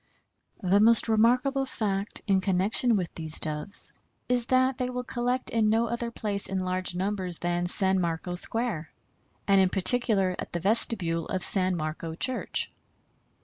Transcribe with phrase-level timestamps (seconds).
[0.63, 3.93] The most remarkable fact in connection with these Doves
[4.27, 8.33] is that they will collect in no other place in large numbers than San Marco
[8.33, 8.91] Square,
[9.47, 12.71] and in particular at the vestibule of San Marco Church.